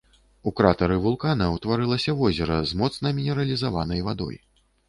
У 0.51 0.53
кратары 0.59 0.95
вулкана 1.03 1.49
ўтварылася 1.55 2.17
возера 2.23 2.57
з 2.71 2.81
моцна 2.83 3.15
мінералізаванай 3.19 4.07
вадой. 4.09 4.43